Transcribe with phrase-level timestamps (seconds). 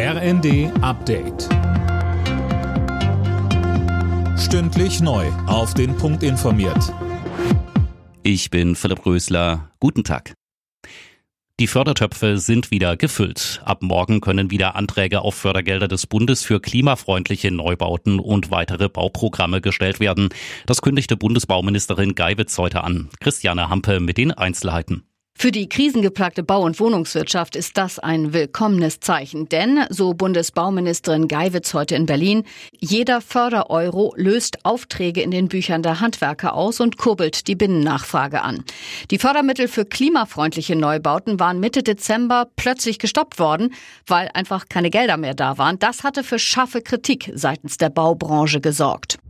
[0.00, 1.48] RND Update.
[4.38, 5.26] Stündlich neu.
[5.48, 6.94] Auf den Punkt informiert.
[8.22, 9.72] Ich bin Philipp Rösler.
[9.80, 10.34] Guten Tag.
[11.58, 13.60] Die Fördertöpfe sind wieder gefüllt.
[13.64, 19.60] Ab morgen können wieder Anträge auf Fördergelder des Bundes für klimafreundliche Neubauten und weitere Bauprogramme
[19.60, 20.28] gestellt werden.
[20.66, 23.08] Das kündigte Bundesbauministerin Geiwitz heute an.
[23.18, 25.08] Christiane Hampe mit den Einzelheiten.
[25.40, 29.48] Für die krisengeplagte Bau- und Wohnungswirtschaft ist das ein willkommenes Zeichen.
[29.48, 32.42] Denn, so Bundesbauministerin Geiwitz heute in Berlin,
[32.80, 38.64] jeder Fördereuro löst Aufträge in den Büchern der Handwerker aus und kurbelt die Binnennachfrage an.
[39.12, 43.72] Die Fördermittel für klimafreundliche Neubauten waren Mitte Dezember plötzlich gestoppt worden,
[44.08, 45.78] weil einfach keine Gelder mehr da waren.
[45.78, 49.20] Das hatte für scharfe Kritik seitens der Baubranche gesorgt.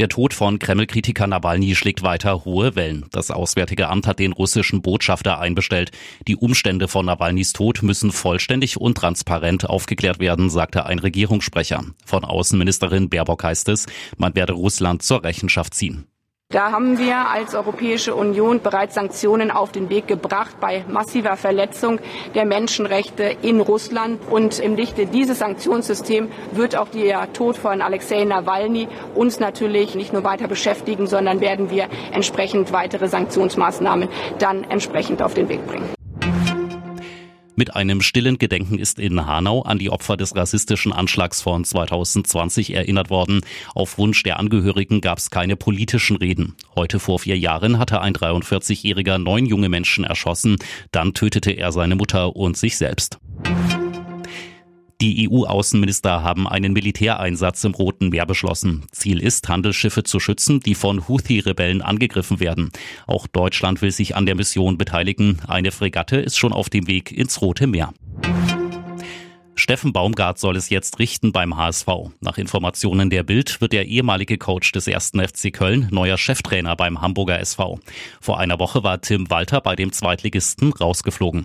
[0.00, 3.04] Der Tod von Kreml-Kritiker Nawalny schlägt weiter hohe Wellen.
[3.10, 5.90] Das Auswärtige Amt hat den russischen Botschafter einbestellt.
[6.26, 11.84] Die Umstände von Nawalnys Tod müssen vollständig und transparent aufgeklärt werden, sagte ein Regierungssprecher.
[12.06, 13.84] Von Außenministerin Baerbock heißt es,
[14.16, 16.06] man werde Russland zur Rechenschaft ziehen.
[16.52, 22.00] Da haben wir als Europäische Union bereits Sanktionen auf den Weg gebracht bei massiver Verletzung
[22.34, 24.20] der Menschenrechte in Russland.
[24.28, 30.12] Und im Lichte dieses Sanktionssystems wird auch der Tod von Alexei Nawalny uns natürlich nicht
[30.12, 34.08] nur weiter beschäftigen, sondern werden wir entsprechend weitere Sanktionsmaßnahmen
[34.40, 35.99] dann entsprechend auf den Weg bringen.
[37.60, 42.72] Mit einem stillen Gedenken ist in Hanau an die Opfer des rassistischen Anschlags von 2020
[42.72, 43.42] erinnert worden.
[43.74, 46.54] Auf Wunsch der Angehörigen gab es keine politischen Reden.
[46.74, 50.56] Heute vor vier Jahren hatte ein 43-Jähriger neun junge Menschen erschossen.
[50.90, 53.18] Dann tötete er seine Mutter und sich selbst.
[55.00, 58.84] Die EU-Außenminister haben einen Militäreinsatz im Roten Meer beschlossen.
[58.92, 62.70] Ziel ist, Handelsschiffe zu schützen, die von Houthi-Rebellen angegriffen werden.
[63.06, 65.40] Auch Deutschland will sich an der Mission beteiligen.
[65.48, 67.94] Eine Fregatte ist schon auf dem Weg ins Rote Meer.
[69.54, 71.86] Steffen Baumgart soll es jetzt richten beim HSV.
[72.20, 77.00] Nach Informationen der Bild wird der ehemalige Coach des ersten FC Köln neuer Cheftrainer beim
[77.00, 77.78] Hamburger SV.
[78.20, 81.44] Vor einer Woche war Tim Walter bei dem Zweitligisten rausgeflogen.